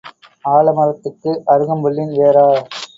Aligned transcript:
ஆலமரத்துக்கு 0.45 1.31
அறுகம்புல்லின் 1.47 2.13
வேரா? 2.17 2.47